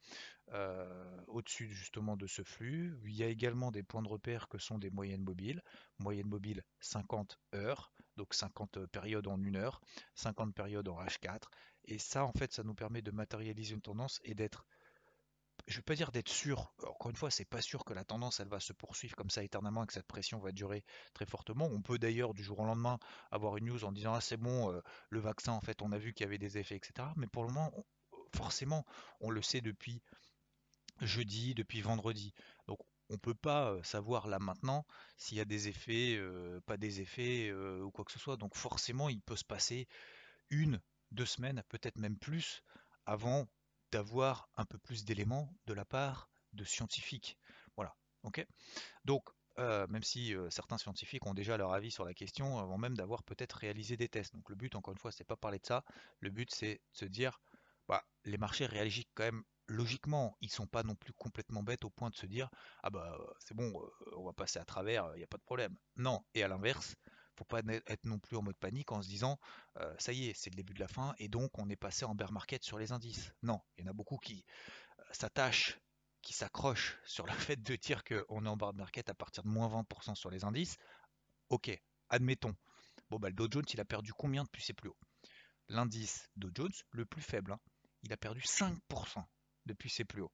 euh, 0.52 1.17
au-dessus 1.29 1.73
justement 1.73 2.17
de 2.17 2.26
ce 2.26 2.43
flux. 2.43 2.99
Il 3.05 3.14
y 3.14 3.23
a 3.23 3.29
également 3.29 3.70
des 3.70 3.82
points 3.82 4.02
de 4.02 4.08
repère 4.08 4.49
que 4.49 4.58
sont 4.58 4.79
des 4.79 4.91
moyennes 4.91 5.23
mobiles. 5.23 5.62
Moyenne 5.99 6.26
mobile 6.26 6.64
50 6.81 7.38
heures, 7.55 7.93
donc 8.17 8.35
50 8.35 8.87
périodes 8.87 9.29
en 9.29 9.41
une 9.41 9.56
heure, 9.56 9.81
50 10.17 10.55
périodes 10.55 10.88
en 10.88 11.00
H4. 11.00 11.43
Et 11.85 11.99
ça, 11.99 12.25
en 12.25 12.32
fait, 12.32 12.52
ça 12.52 12.64
nous 12.64 12.75
permet 12.75 13.02
de 13.02 13.11
matérialiser 13.11 13.75
une 13.75 13.82
tendance 13.82 14.20
et 14.25 14.35
d'être 14.35 14.67
je 15.66 15.75
ne 15.75 15.76
vais 15.78 15.82
pas 15.82 15.94
dire 15.94 16.12
d'être 16.12 16.28
sûr, 16.28 16.75
encore 16.82 17.11
une 17.11 17.16
fois, 17.16 17.31
c'est 17.31 17.46
pas 17.46 17.62
sûr 17.62 17.84
que 17.84 17.94
la 17.94 18.05
tendance 18.05 18.38
elle 18.40 18.49
va 18.49 18.61
se 18.61 18.72
poursuivre 18.72 19.16
comme 19.16 19.31
ça 19.31 19.43
éternellement 19.43 19.84
et 19.84 19.87
que 19.87 19.94
cette 19.94 20.06
pression 20.06 20.38
va 20.38 20.52
durer 20.52 20.84
très 21.14 21.25
fortement. 21.25 21.66
On 21.66 21.81
peut 21.81 21.99
d'ailleurs 21.99 22.34
du 22.34 22.43
jour 22.43 22.61
au 22.61 22.64
lendemain 22.66 22.99
avoir 23.31 23.56
une 23.56 23.66
news 23.66 23.84
en 23.84 23.93
disant 23.93 24.14
ah 24.14 24.20
c'est 24.20 24.37
bon, 24.37 24.72
euh, 24.72 24.82
le 25.08 25.20
vaccin 25.20 25.52
en 25.52 25.62
fait 25.62 25.81
on 25.81 25.93
a 25.93 25.99
vu 25.99 26.12
qu'il 26.12 26.25
y 26.25 26.26
avait 26.26 26.38
des 26.38 26.58
effets, 26.58 26.76
etc. 26.76 27.08
Mais 27.16 27.26
pour 27.26 27.44
le 27.44 27.52
moment, 27.52 27.72
forcément, 28.34 28.84
on 29.20 29.31
le 29.31 29.40
sait 29.40 29.62
depuis 29.62 30.02
jeudi, 31.00 31.55
depuis 31.55 31.81
vendredi. 31.81 32.34
Donc 32.67 32.78
on 33.08 33.17
peut 33.17 33.34
pas 33.34 33.70
euh, 33.70 33.82
savoir 33.82 34.26
là 34.26 34.38
maintenant 34.38 34.84
s'il 35.17 35.38
y 35.38 35.40
a 35.40 35.46
des 35.46 35.69
effets, 35.69 36.17
euh, 36.19 36.60
pas 36.67 36.76
des 36.76 37.00
effets 37.00 37.52
ou 37.52 37.90
quoi 37.90 38.05
que 38.05 38.12
ce 38.12 38.19
soit. 38.19 38.37
Donc 38.37 38.55
forcément, 38.55 39.08
il 39.08 39.22
peut 39.22 39.37
se 39.37 39.44
passer 39.44 39.88
une, 40.50 40.78
deux 41.10 41.26
semaines, 41.26 41.62
peut-être 41.70 41.96
même 41.96 42.19
plus, 42.19 42.62
avant 43.06 43.46
d'avoir 43.94 44.49
un 44.56 44.64
peu 44.64 44.76
plus 44.76 45.05
d'éléments 45.05 45.55
de 45.67 45.73
la 45.73 45.85
part 45.85 46.29
de 46.52 46.64
scientifiques. 46.64 47.38
Voilà, 47.76 47.94
ok? 48.25 48.44
Donc, 49.05 49.23
euh, 49.61 49.87
même 49.87 50.02
si 50.02 50.35
euh, 50.35 50.50
certains 50.50 50.79
scientifiques 50.79 51.25
ont 51.26 51.32
déjà 51.32 51.56
leur 51.56 51.73
avis 51.73 51.93
sur 51.93 52.05
la 52.05 52.12
question 52.12 52.58
avant 52.58 52.76
même 52.76 52.96
d'avoir 52.96 53.23
peut-être 53.23 53.52
réalisé 53.52 53.96
des 53.96 54.08
tests. 54.08 54.35
Donc 54.35 54.49
le 54.50 54.56
but, 54.56 54.75
encore 54.75 54.93
une 54.93 54.99
fois, 54.99 55.12
c'est 55.12 55.23
pas 55.23 55.37
parler 55.37 55.61
de 55.61 55.67
ça. 55.67 55.85
Le 56.19 56.31
but, 56.31 56.52
c'est 56.52 56.75
de 56.75 56.96
se 56.96 57.05
dire, 57.05 57.41
bah, 57.87 58.05
les 58.25 58.37
marchés 58.37 58.67
réagissent 58.67 59.12
quand 59.14 59.23
même 59.23 59.44
logiquement. 59.69 60.37
Ils 60.41 60.50
sont 60.50 60.67
pas 60.67 60.82
non 60.82 60.96
plus 60.96 61.12
complètement 61.12 61.62
bêtes 61.62 61.85
au 61.85 61.91
point 61.91 62.11
de 62.11 62.17
se 62.17 62.26
dire, 62.26 62.50
ah 62.82 62.91
bah 62.91 63.17
c'est 63.38 63.55
bon, 63.55 63.81
euh, 63.81 64.17
on 64.17 64.25
va 64.25 64.32
passer 64.32 64.58
à 64.58 64.64
travers, 64.64 65.08
il 65.14 65.19
n'y 65.19 65.25
a 65.25 65.29
pas 65.29 65.38
de 65.38 65.44
problème. 65.44 65.76
Non. 65.94 66.25
Et 66.35 66.43
à 66.43 66.49
l'inverse, 66.49 66.96
faut 67.36 67.44
pas 67.44 67.60
être 67.86 68.04
non 68.04 68.19
plus 68.19 68.36
en 68.36 68.42
mode 68.42 68.56
panique 68.56 68.92
en 68.92 69.02
se 69.02 69.08
disant 69.08 69.38
euh, 69.78 69.94
ça 69.98 70.12
y 70.12 70.28
est, 70.28 70.34
c'est 70.34 70.50
le 70.50 70.56
début 70.56 70.75
de 70.75 70.81
la 70.81 70.88
fin 70.88 71.14
et 71.19 71.28
donc 71.28 71.58
on 71.58 71.69
est 71.69 71.76
passé 71.76 72.04
en 72.04 72.14
bear 72.14 72.32
market 72.32 72.62
sur 72.62 72.78
les 72.78 72.92
indices. 72.92 73.32
Non, 73.42 73.60
il 73.76 73.84
y 73.84 73.88
en 73.88 73.90
a 73.90 73.94
beaucoup 73.94 74.19
qui 74.19 74.44
euh, 75.00 75.02
s'attachent, 75.12 75.78
qui 76.22 76.32
s'accrochent 76.32 76.98
sur 77.04 77.26
le 77.26 77.32
fait 77.56 77.56
de 77.56 77.76
dire 77.76 78.04
qu'on 78.04 78.46
est 78.46 78.48
en 78.48 78.56
bear 78.56 78.75
market 78.75 79.08
à 79.08 79.14
partir 79.14 79.42
de 79.42 79.48
moins 79.48 79.69
20% 79.69 80.14
sur 80.14 80.31
les 80.31 80.44
indices. 80.44 80.76
Ok, 81.48 81.70
admettons. 82.08 82.54
Bon 83.10 83.19
bah 83.19 83.28
le 83.28 83.34
Dow 83.34 83.48
Jones 83.50 83.64
il 83.72 83.81
a 83.81 83.84
perdu 83.84 84.12
combien 84.12 84.44
depuis 84.44 84.62
ses 84.62 84.72
plus 84.72 84.88
hauts? 84.88 84.98
L'indice 85.69 86.28
Dow 86.36 86.50
Jones, 86.54 86.72
le 86.90 87.04
plus 87.04 87.22
faible, 87.22 87.52
hein, 87.52 87.60
il 88.02 88.12
a 88.12 88.16
perdu 88.16 88.40
5% 88.40 89.25
depuis 89.66 89.90
ses 89.90 90.04
plus 90.04 90.22
hauts. 90.22 90.32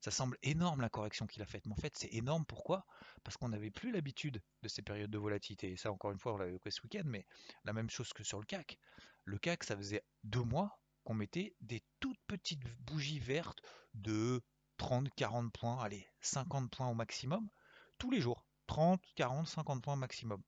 Ça 0.00 0.10
semble 0.10 0.38
énorme 0.42 0.80
la 0.80 0.88
correction 0.88 1.26
qu'il 1.26 1.42
a 1.42 1.46
faite, 1.46 1.66
mais 1.66 1.72
en 1.72 1.76
fait 1.76 1.96
c'est 1.96 2.12
énorme 2.14 2.44
pourquoi? 2.46 2.86
Parce 3.22 3.36
qu'on 3.36 3.50
n'avait 3.50 3.70
plus 3.70 3.92
l'habitude 3.92 4.42
de 4.62 4.68
ces 4.68 4.82
périodes 4.82 5.10
de 5.10 5.18
volatilité. 5.18 5.70
Et 5.72 5.76
ça 5.76 5.92
encore 5.92 6.10
une 6.12 6.18
fois 6.18 6.34
on 6.34 6.38
l'a 6.38 6.46
vu 6.46 6.58
ce 6.68 6.82
week-end, 6.82 7.02
mais 7.04 7.26
la 7.64 7.72
même 7.72 7.90
chose 7.90 8.12
que 8.12 8.24
sur 8.24 8.38
le 8.38 8.46
CAC. 8.46 8.78
Le 9.24 9.38
CAC 9.38 9.64
ça 9.64 9.76
faisait 9.76 10.04
deux 10.24 10.42
mois 10.42 10.80
qu'on 11.04 11.14
mettait 11.14 11.54
des 11.60 11.82
toutes 12.00 12.20
petites 12.26 12.64
bougies 12.80 13.18
vertes 13.18 13.60
de 13.94 14.42
30, 14.78 15.08
40 15.14 15.52
points, 15.52 15.82
allez, 15.82 16.06
50 16.20 16.70
points 16.70 16.88
au 16.88 16.94
maximum, 16.94 17.48
tous 17.98 18.10
les 18.10 18.20
jours. 18.20 18.46
30, 18.66 19.02
40, 19.16 19.48
50 19.48 19.82
points 19.82 19.96
maximum. 19.96 20.42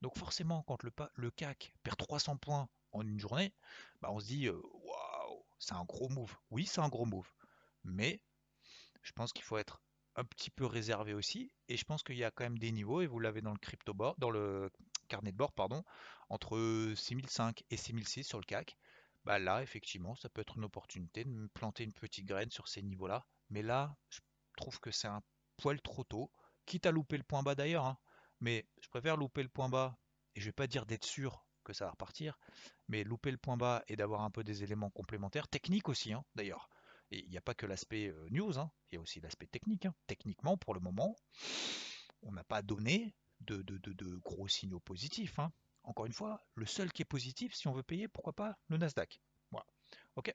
Donc 0.00 0.16
forcément, 0.16 0.62
quand 0.62 0.82
le, 0.82 1.30
CAC 1.30 1.74
perd 1.82 1.98
300 1.98 2.38
points 2.38 2.68
en 2.92 3.02
une 3.02 3.20
journée, 3.20 3.52
bah 4.00 4.08
on 4.10 4.20
se 4.20 4.26
dit, 4.26 4.46
euh, 4.46 4.60
waouh, 4.72 5.44
c'est 5.58 5.74
un 5.74 5.84
gros 5.84 6.08
move. 6.08 6.34
Oui, 6.50 6.66
c'est 6.66 6.80
un 6.80 6.88
gros 6.88 7.04
move. 7.04 7.30
Mais 7.84 8.22
je 9.08 9.12
pense 9.14 9.32
qu'il 9.32 9.44
faut 9.44 9.56
être 9.56 9.80
un 10.16 10.24
petit 10.24 10.50
peu 10.50 10.66
réservé 10.66 11.14
aussi. 11.14 11.50
Et 11.68 11.76
je 11.76 11.84
pense 11.84 12.02
qu'il 12.02 12.16
y 12.16 12.24
a 12.24 12.30
quand 12.30 12.44
même 12.44 12.58
des 12.58 12.72
niveaux, 12.72 13.00
et 13.00 13.06
vous 13.06 13.20
l'avez 13.20 13.40
dans 13.40 13.52
le 13.52 13.58
crypto 13.58 13.94
board, 13.94 14.18
dans 14.18 14.30
le 14.30 14.70
carnet 15.08 15.32
de 15.32 15.36
bord, 15.36 15.52
pardon, 15.52 15.82
entre 16.28 16.92
6005 16.94 17.64
et 17.70 17.76
6006 17.76 18.24
sur 18.24 18.38
le 18.38 18.44
CAC. 18.44 18.76
Bah 19.24 19.38
là, 19.38 19.62
effectivement, 19.62 20.14
ça 20.14 20.28
peut 20.28 20.42
être 20.42 20.58
une 20.58 20.64
opportunité 20.64 21.24
de 21.24 21.48
planter 21.54 21.84
une 21.84 21.92
petite 21.92 22.26
graine 22.26 22.50
sur 22.50 22.68
ces 22.68 22.82
niveaux-là. 22.82 23.26
Mais 23.48 23.62
là, 23.62 23.96
je 24.10 24.20
trouve 24.56 24.78
que 24.80 24.90
c'est 24.90 25.08
un 25.08 25.22
poil 25.56 25.80
trop 25.80 26.04
tôt, 26.04 26.30
quitte 26.66 26.84
à 26.84 26.90
louper 26.90 27.16
le 27.16 27.24
point 27.24 27.42
bas 27.42 27.54
d'ailleurs. 27.54 27.86
Hein. 27.86 27.98
Mais 28.40 28.68
je 28.82 28.88
préfère 28.88 29.16
louper 29.16 29.42
le 29.42 29.48
point 29.48 29.70
bas, 29.70 29.96
et 30.34 30.40
je 30.40 30.46
vais 30.46 30.52
pas 30.52 30.66
dire 30.66 30.84
d'être 30.84 31.06
sûr 31.06 31.46
que 31.64 31.72
ça 31.72 31.86
va 31.86 31.92
repartir, 31.92 32.38
mais 32.88 33.04
louper 33.04 33.30
le 33.30 33.38
point 33.38 33.56
bas 33.56 33.82
et 33.88 33.96
d'avoir 33.96 34.22
un 34.22 34.30
peu 34.30 34.44
des 34.44 34.62
éléments 34.62 34.90
complémentaires, 34.90 35.48
techniques 35.48 35.88
aussi 35.88 36.12
hein, 36.12 36.24
d'ailleurs. 36.34 36.68
Et 37.10 37.24
il 37.24 37.30
n'y 37.30 37.38
a 37.38 37.42
pas 37.42 37.54
que 37.54 37.66
l'aspect 37.66 38.08
euh, 38.08 38.28
news, 38.30 38.58
hein, 38.58 38.70
il 38.90 38.96
y 38.96 38.98
a 38.98 39.00
aussi 39.00 39.20
l'aspect 39.20 39.46
technique. 39.46 39.86
Hein. 39.86 39.94
Techniquement, 40.06 40.56
pour 40.56 40.74
le 40.74 40.80
moment, 40.80 41.16
on 42.22 42.32
n'a 42.32 42.44
pas 42.44 42.62
donné 42.62 43.14
de, 43.40 43.62
gros 44.24 44.48
signaux 44.48 44.80
positifs. 44.80 45.38
Hein. 45.38 45.52
Encore 45.84 46.06
une 46.06 46.12
fois, 46.12 46.46
le 46.54 46.66
seul 46.66 46.92
qui 46.92 47.02
est 47.02 47.06
positif, 47.06 47.54
si 47.54 47.68
on 47.68 47.72
veut 47.72 47.82
payer, 47.82 48.08
pourquoi 48.08 48.34
pas 48.34 48.58
le 48.68 48.76
Nasdaq. 48.76 49.20
Voilà. 49.50 49.66
Ok. 50.16 50.34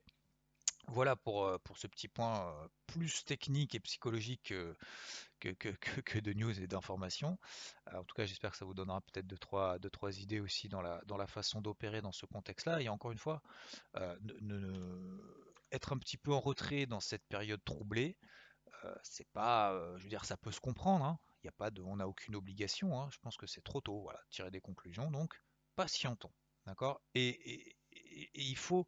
Voilà 0.87 1.15
pour, 1.15 1.45
euh, 1.45 1.57
ce 1.75 1.87
petit 1.87 2.09
point 2.09 2.45
euh, 2.45 2.67
plus 2.87 3.23
technique 3.23 3.73
et 3.73 3.79
psychologique 3.79 4.53
que, 5.39 6.19
de 6.19 6.33
news 6.33 6.59
et 6.59 6.67
d'informations. 6.67 7.37
En 7.93 8.03
tout 8.03 8.15
cas, 8.15 8.25
j'espère 8.25 8.51
que 8.51 8.57
ça 8.57 8.65
vous 8.65 8.73
donnera 8.73 8.99
peut-être 9.01 9.27
deux 9.27 9.37
trois, 9.37 9.77
trois 9.91 10.19
idées 10.19 10.39
aussi 10.39 10.69
dans 10.69 10.81
la, 10.81 11.01
dans 11.05 11.17
la 11.17 11.27
façon 11.27 11.61
d'opérer 11.61 12.01
dans 12.01 12.11
ce 12.11 12.25
contexte-là. 12.25 12.81
Et 12.81 12.89
encore 12.89 13.11
une 13.11 13.17
fois, 13.17 13.41
ne, 14.41 15.19
être 15.73 15.93
un 15.93 15.97
petit 15.97 16.17
peu 16.17 16.31
en 16.31 16.39
retrait 16.39 16.85
dans 16.85 16.99
cette 16.99 17.25
période 17.27 17.63
troublée, 17.65 18.17
euh, 18.85 18.95
c'est 19.03 19.27
pas, 19.31 19.73
euh, 19.73 19.97
je 19.97 20.03
veux 20.03 20.09
dire, 20.09 20.25
ça 20.25 20.37
peut 20.37 20.51
se 20.51 20.59
comprendre. 20.59 21.03
Hein. 21.03 21.19
Il 21.43 21.47
y 21.47 21.49
a 21.49 21.53
pas 21.53 21.71
de, 21.71 21.81
on 21.81 21.97
n'a 21.97 22.07
aucune 22.07 22.35
obligation. 22.35 22.99
Hein. 22.99 23.09
Je 23.11 23.17
pense 23.19 23.37
que 23.37 23.47
c'est 23.47 23.61
trop 23.61 23.81
tôt. 23.81 24.01
Voilà, 24.01 24.19
tirer 24.29 24.51
des 24.51 24.61
conclusions. 24.61 25.11
Donc, 25.11 25.33
patientons, 25.75 26.31
d'accord? 26.65 27.01
Et, 27.15 27.75
il 28.35 28.57
faut, 28.57 28.87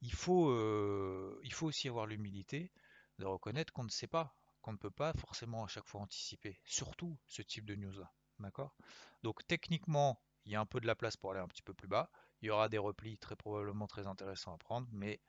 il 0.00 0.12
faut, 0.12 0.50
euh, 0.50 1.38
il 1.42 1.52
faut 1.52 1.66
aussi 1.66 1.88
avoir 1.88 2.06
l'humilité 2.06 2.72
de 3.18 3.26
reconnaître 3.26 3.72
qu'on 3.72 3.84
ne 3.84 3.90
sait 3.90 4.06
pas, 4.06 4.36
qu'on 4.62 4.72
ne 4.72 4.78
peut 4.78 4.90
pas 4.90 5.12
forcément 5.14 5.64
à 5.64 5.68
chaque 5.68 5.86
fois 5.86 6.00
anticiper, 6.00 6.60
surtout 6.64 7.18
ce 7.26 7.42
type 7.42 7.66
de 7.66 7.74
news-là. 7.74 8.12
D'accord? 8.38 8.74
Donc 9.22 9.46
techniquement, 9.46 10.22
il 10.44 10.52
y 10.52 10.56
a 10.56 10.60
un 10.60 10.66
peu 10.66 10.80
de 10.80 10.86
la 10.86 10.94
place 10.94 11.16
pour 11.16 11.32
aller 11.32 11.40
un 11.40 11.48
petit 11.48 11.62
peu 11.62 11.74
plus 11.74 11.88
bas. 11.88 12.10
Il 12.42 12.46
y 12.46 12.50
aura 12.50 12.68
des 12.68 12.78
replis 12.78 13.18
très 13.18 13.36
probablement 13.36 13.86
très 13.86 14.06
intéressants 14.06 14.54
à 14.54 14.58
prendre, 14.58 14.88
mais 14.92 15.20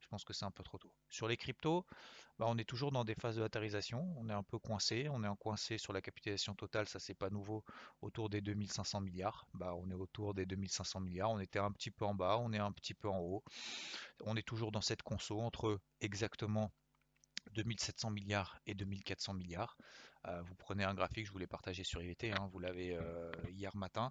je 0.00 0.06
pense 0.08 0.24
que 0.24 0.32
c'est 0.32 0.44
un 0.44 0.50
peu 0.50 0.62
trop 0.62 0.78
tôt. 0.78 0.92
Sur 1.08 1.28
les 1.28 1.36
cryptos, 1.36 1.84
bah, 2.38 2.46
on 2.48 2.56
est 2.56 2.64
toujours 2.64 2.92
dans 2.92 3.04
des 3.04 3.14
phases 3.14 3.36
de 3.36 3.42
latérisation. 3.42 4.14
On 4.16 4.28
est 4.28 4.32
un 4.32 4.42
peu 4.42 4.58
coincé. 4.58 5.08
On 5.10 5.22
est 5.24 5.36
coincé 5.38 5.76
sur 5.76 5.92
la 5.92 6.00
capitalisation 6.00 6.54
totale, 6.54 6.88
ça 6.88 6.98
c'est 6.98 7.14
pas 7.14 7.30
nouveau, 7.30 7.64
autour 8.00 8.28
des 8.30 8.40
2500 8.40 9.00
milliards. 9.00 9.46
Bah, 9.54 9.74
on 9.74 9.90
est 9.90 9.94
autour 9.94 10.34
des 10.34 10.46
2500 10.46 11.00
milliards. 11.00 11.30
On 11.30 11.40
était 11.40 11.58
un 11.58 11.72
petit 11.72 11.90
peu 11.90 12.04
en 12.04 12.14
bas, 12.14 12.38
on 12.38 12.52
est 12.52 12.58
un 12.58 12.72
petit 12.72 12.94
peu 12.94 13.08
en 13.08 13.18
haut. 13.18 13.42
On 14.24 14.36
est 14.36 14.46
toujours 14.46 14.72
dans 14.72 14.80
cette 14.80 15.02
conso 15.02 15.40
entre 15.40 15.80
exactement 16.00 16.70
2700 17.54 18.10
milliards 18.10 18.58
et 18.66 18.74
2400 18.74 19.34
milliards. 19.34 19.76
Euh, 20.26 20.42
vous 20.42 20.54
prenez 20.54 20.84
un 20.84 20.94
graphique, 20.94 21.26
je 21.26 21.32
vous 21.32 21.38
l'ai 21.38 21.46
partagé 21.46 21.84
sur 21.84 22.02
IVT, 22.02 22.32
hein, 22.32 22.48
vous 22.52 22.58
l'avez 22.58 22.94
euh, 22.94 23.30
hier 23.50 23.74
matin. 23.76 24.10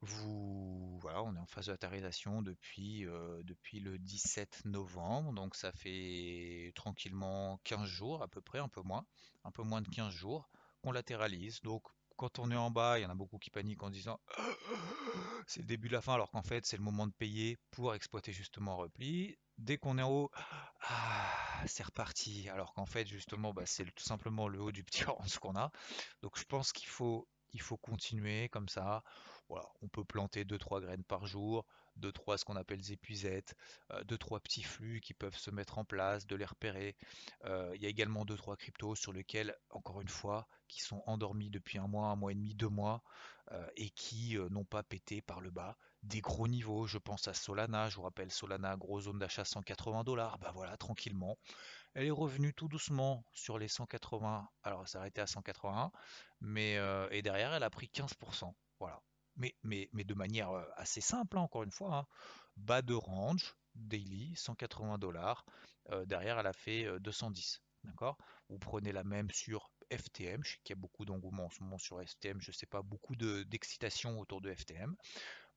Vous, 0.00 0.98
voilà, 1.00 1.22
on 1.24 1.34
est 1.34 1.40
en 1.40 1.46
phase 1.46 1.66
de 1.66 1.72
latérisation 1.72 2.40
depuis, 2.40 3.04
euh, 3.06 3.42
le 3.72 3.98
17 3.98 4.64
novembre, 4.64 5.32
donc 5.32 5.56
ça 5.56 5.72
fait 5.72 6.72
tranquillement 6.76 7.60
15 7.64 7.84
jours 7.84 8.22
à 8.22 8.28
peu 8.28 8.40
près, 8.40 8.60
un 8.60 8.68
peu 8.68 8.82
moins, 8.82 9.04
un 9.44 9.50
peu 9.50 9.62
moins 9.62 9.82
de 9.82 9.88
15 9.88 10.12
jours 10.12 10.48
qu'on 10.82 10.92
latéralise. 10.92 11.60
Quand 12.18 12.40
on 12.40 12.50
est 12.50 12.56
en 12.56 12.70
bas, 12.70 12.98
il 12.98 13.02
y 13.02 13.06
en 13.06 13.10
a 13.10 13.14
beaucoup 13.14 13.38
qui 13.38 13.48
paniquent 13.48 13.82
en 13.82 13.90
disant 13.90 14.20
c'est 15.46 15.60
le 15.60 15.66
début 15.66 15.88
de 15.88 15.94
la 15.94 16.02
fin, 16.02 16.14
alors 16.14 16.30
qu'en 16.30 16.42
fait 16.42 16.66
c'est 16.66 16.76
le 16.76 16.82
moment 16.82 17.06
de 17.06 17.12
payer 17.12 17.56
pour 17.70 17.94
exploiter 17.94 18.32
justement 18.32 18.72
un 18.72 18.76
repli. 18.76 19.38
Dès 19.56 19.78
qu'on 19.78 19.98
est 19.98 20.02
en 20.02 20.10
haut, 20.10 20.30
ah, 20.82 21.64
c'est 21.66 21.84
reparti, 21.84 22.48
alors 22.48 22.74
qu'en 22.74 22.86
fait 22.86 23.06
justement 23.06 23.54
bah, 23.54 23.62
c'est 23.66 23.84
tout 23.94 24.04
simplement 24.04 24.48
le 24.48 24.60
haut 24.60 24.72
du 24.72 24.84
petit 24.84 25.04
ce 25.26 25.38
qu'on 25.38 25.56
a. 25.56 25.70
Donc 26.22 26.36
je 26.38 26.44
pense 26.44 26.72
qu'il 26.72 26.88
faut, 26.88 27.26
il 27.58 27.62
faut 27.62 27.76
continuer 27.76 28.48
comme 28.48 28.68
ça 28.68 29.02
on 29.82 29.88
peut 29.88 30.04
planter 30.04 30.44
2-3 30.44 30.80
graines 30.80 31.04
par 31.04 31.26
jour, 31.26 31.64
2-3 32.00 32.36
ce 32.38 32.44
qu'on 32.44 32.56
appelle 32.56 32.80
des 32.80 32.92
épuisettes, 32.92 33.56
2-3 33.90 34.36
euh, 34.36 34.40
petits 34.40 34.62
flux 34.62 35.00
qui 35.00 35.14
peuvent 35.14 35.36
se 35.36 35.50
mettre 35.50 35.78
en 35.78 35.84
place, 35.84 36.26
de 36.26 36.36
les 36.36 36.44
repérer. 36.44 36.96
Euh, 37.44 37.72
il 37.74 37.82
y 37.82 37.86
a 37.86 37.88
également 37.88 38.24
2-3 38.24 38.56
cryptos 38.56 38.94
sur 38.94 39.12
lesquels, 39.12 39.56
encore 39.70 40.00
une 40.00 40.08
fois, 40.08 40.48
qui 40.68 40.82
sont 40.82 41.02
endormis 41.06 41.50
depuis 41.50 41.78
un 41.78 41.88
mois, 41.88 42.08
un 42.08 42.16
mois 42.16 42.32
et 42.32 42.34
demi, 42.34 42.54
deux 42.54 42.68
mois, 42.68 43.02
euh, 43.52 43.66
et 43.76 43.90
qui 43.90 44.36
n'ont 44.50 44.64
pas 44.64 44.82
pété 44.82 45.22
par 45.22 45.40
le 45.40 45.50
bas 45.50 45.78
des 46.02 46.20
gros 46.20 46.46
niveaux. 46.46 46.86
Je 46.86 46.98
pense 46.98 47.26
à 47.26 47.34
Solana, 47.34 47.88
je 47.88 47.96
vous 47.96 48.02
rappelle 48.02 48.30
Solana, 48.30 48.76
gros 48.76 49.00
zone 49.00 49.18
d'achat 49.18 49.44
180 49.44 50.04
dollars. 50.04 50.38
Bah 50.38 50.52
voilà, 50.54 50.76
tranquillement. 50.76 51.38
Elle 51.94 52.06
est 52.06 52.10
revenue 52.10 52.54
tout 52.54 52.68
doucement 52.68 53.24
sur 53.32 53.58
les 53.58 53.68
180. 53.68 54.48
Alors, 54.62 54.86
ça 54.86 55.00
arrêté 55.00 55.20
à 55.20 55.26
181, 55.26 55.90
mais 56.40 56.78
et 57.10 57.22
derrière, 57.22 57.52
elle 57.54 57.62
a 57.62 57.70
pris 57.70 57.90
15%. 57.92 58.54
Voilà 58.78 59.02
mais, 59.38 59.88
mais, 59.92 60.04
de 60.04 60.14
manière 60.14 60.50
euh, 60.50 60.64
assez 60.76 61.00
simple, 61.00 61.38
hein, 61.38 61.42
encore 61.42 61.62
une 61.62 61.70
fois. 61.70 61.96
Hein. 61.96 62.06
Bas 62.56 62.82
de 62.82 62.94
range, 62.94 63.54
daily, 63.74 64.34
180 64.36 64.98
dollars. 64.98 65.44
Euh, 65.90 66.04
derrière, 66.04 66.38
elle 66.38 66.46
a 66.46 66.52
fait 66.52 66.86
210. 67.00 67.60
Euh, 67.60 67.88
d'accord? 67.88 68.18
Vous 68.48 68.58
prenez 68.58 68.92
la 68.92 69.04
même 69.04 69.30
sur 69.30 69.70
FTM. 69.92 70.42
Je 70.44 70.52
sais 70.52 70.58
qu'il 70.64 70.74
y 70.74 70.78
a 70.78 70.80
beaucoup 70.80 71.04
d'engouement 71.04 71.46
en 71.46 71.50
ce 71.50 71.62
moment 71.62 71.78
sur 71.78 72.02
FTM. 72.02 72.40
Je 72.40 72.50
ne 72.50 72.54
sais 72.54 72.66
pas, 72.66 72.82
beaucoup 72.82 73.16
d'excitation 73.16 74.18
autour 74.20 74.40
de 74.40 74.52
FTM. 74.52 74.96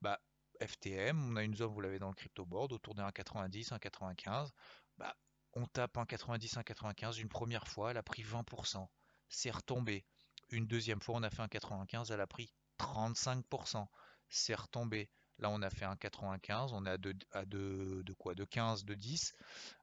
Bah, 0.02 0.20
FTM, 0.62 1.32
on 1.32 1.36
a 1.36 1.44
une 1.44 1.56
zone, 1.56 1.72
vous 1.72 1.82
l'avez 1.82 2.00
dans 2.00 2.10
le 2.10 2.16
crypto 2.16 2.46
board, 2.46 2.72
autour 2.72 2.94
de 2.94 3.02
1,90, 3.02 3.70
1,95. 3.70 4.52
Bah, 4.98 5.16
on 5.54 5.66
tape 5.68 5.96
1,90, 5.96 6.56
1,95 6.56 7.20
une 7.20 7.30
première 7.30 7.68
fois, 7.68 7.92
elle 7.92 7.98
a 7.98 8.04
pris 8.04 8.24
20%. 8.24 8.88
C'est 9.30 9.52
retombé. 9.52 10.06
Une 10.50 10.68
deuxième 10.68 11.02
fois, 11.02 11.16
on 11.16 11.24
a 11.24 11.30
fait 11.30 11.42
1,95, 11.42 12.12
elle 12.14 12.22
a 12.22 12.28
pris 12.28 12.54
35%. 12.80 13.86
C'est 14.30 14.56
retombé. 14.56 15.10
Là, 15.40 15.50
on 15.50 15.62
a 15.62 15.70
fait 15.70 15.86
un 15.86 15.96
95, 15.96 16.74
on 16.74 16.86
est 16.86 16.90
à 16.92 16.98
de, 16.98 17.16
à 17.32 17.46
de, 17.46 18.14
quoi? 18.18 18.36
De 18.36 18.46
15, 18.46 18.86
de 18.86 18.94
10, 18.94 19.34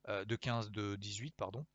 euh, 0.08 0.24
de 0.24 0.36
15, 0.36 0.70
de 0.70 0.96
18, 0.96 1.34
pardon. 1.36 1.66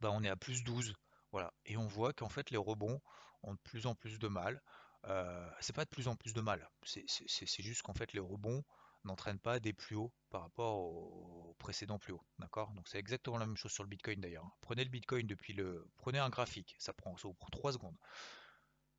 Bah, 0.00 0.10
on 0.12 0.22
est 0.22 0.28
à 0.28 0.36
plus 0.36 0.62
12. 0.62 0.94
Voilà. 1.32 1.52
Et 1.64 1.76
on 1.76 1.86
voit 1.86 2.12
qu'en 2.12 2.28
fait, 2.28 2.50
les 2.50 2.58
rebonds 2.58 3.00
ont 3.42 3.54
de 3.54 3.58
plus 3.58 3.86
en 3.86 3.94
plus 3.94 4.18
de 4.18 4.28
mal. 4.28 4.62
Euh, 5.06 5.50
c'est 5.60 5.74
pas 5.74 5.84
de 5.84 5.90
plus 5.90 6.08
en 6.08 6.16
plus 6.16 6.34
de 6.34 6.40
mal. 6.40 6.68
C'est 6.84 7.62
juste 7.62 7.82
qu'en 7.82 7.94
fait, 7.94 8.12
les 8.12 8.20
rebonds 8.20 8.64
n'entraînent 9.04 9.38
pas 9.38 9.60
des 9.60 9.72
plus 9.72 9.96
hauts 9.96 10.12
par 10.30 10.42
rapport 10.42 10.78
aux 10.78 11.54
précédents 11.58 11.98
plus 11.98 12.12
hauts. 12.12 12.24
D'accord? 12.38 12.72
Donc 12.72 12.88
c'est 12.88 12.98
exactement 12.98 13.38
la 13.38 13.46
même 13.46 13.56
chose 13.56 13.72
sur 13.72 13.82
le 13.82 13.88
Bitcoin 13.88 14.20
d'ailleurs. 14.20 14.46
Prenez 14.60 14.84
le 14.84 14.90
Bitcoin 14.90 15.26
depuis 15.26 15.52
le. 15.52 15.90
Prenez 15.96 16.18
un 16.18 16.28
graphique, 16.28 16.74
ça 16.78 16.92
prend 16.92 17.14
3 17.14 17.72
secondes 17.72 17.96